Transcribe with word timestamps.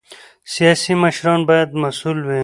سیاسي 0.53 0.93
مشران 1.03 1.39
باید 1.49 1.69
مسؤل 1.83 2.17
وي 2.27 2.39